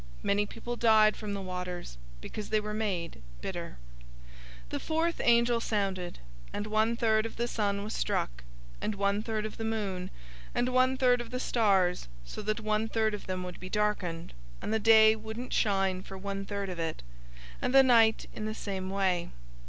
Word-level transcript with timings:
Many 0.23 0.47
people 0.47 0.75
died 0.77 1.15
from 1.15 1.35
the 1.35 1.43
waters, 1.43 1.99
because 2.21 2.49
they 2.49 2.59
were 2.59 2.73
made 2.73 3.21
bitter. 3.39 3.77
008:012 4.63 4.69
The 4.69 4.79
fourth 4.79 5.21
angel 5.23 5.59
sounded, 5.59 6.17
and 6.51 6.65
one 6.65 6.97
third 6.97 7.27
of 7.27 7.35
the 7.35 7.47
sun 7.47 7.83
was 7.83 7.93
struck, 7.93 8.43
and 8.81 8.95
one 8.95 9.21
third 9.21 9.45
of 9.45 9.57
the 9.57 9.63
moon, 9.63 10.09
and 10.55 10.69
one 10.69 10.97
third 10.97 11.21
of 11.21 11.29
the 11.29 11.39
stars; 11.39 12.07
so 12.25 12.41
that 12.41 12.61
one 12.61 12.89
third 12.89 13.13
of 13.13 13.27
them 13.27 13.43
would 13.43 13.59
be 13.59 13.69
darkened, 13.69 14.33
and 14.59 14.73
the 14.73 14.79
day 14.79 15.15
wouldn't 15.15 15.53
shine 15.53 16.01
for 16.01 16.17
one 16.17 16.45
third 16.45 16.69
of 16.69 16.79
it, 16.79 17.03
and 17.61 17.71
the 17.71 17.83
night 17.83 18.25
in 18.33 18.45
the 18.47 18.55
same 18.55 18.89
way. 18.89 19.29